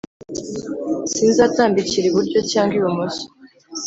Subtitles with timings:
[1.13, 3.25] Sinzatambikira iburyo cyangwa ibumoso.